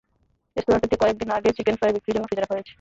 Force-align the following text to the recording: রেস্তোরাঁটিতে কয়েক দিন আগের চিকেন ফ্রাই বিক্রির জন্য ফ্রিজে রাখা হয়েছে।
রেস্তোরাঁটিতে 0.55 0.95
কয়েক 1.01 1.15
দিন 1.21 1.29
আগের 1.37 1.55
চিকেন 1.57 1.75
ফ্রাই 1.79 1.93
বিক্রির 1.95 2.15
জন্য 2.15 2.25
ফ্রিজে 2.29 2.41
রাখা 2.43 2.55
হয়েছে। 2.55 2.69